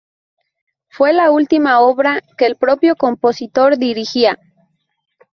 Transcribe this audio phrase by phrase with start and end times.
[0.89, 4.39] Fue la última obra que el propio compositor dirigiría.